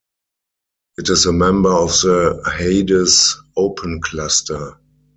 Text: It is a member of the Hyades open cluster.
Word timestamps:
It 0.97 1.09
is 1.09 1.27
a 1.27 1.31
member 1.31 1.69
of 1.71 1.89
the 1.89 2.41
Hyades 2.57 3.37
open 3.55 4.01
cluster. 4.01 4.79